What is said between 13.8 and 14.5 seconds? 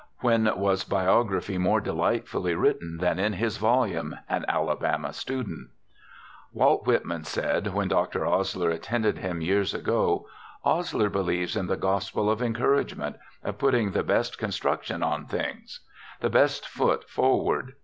the best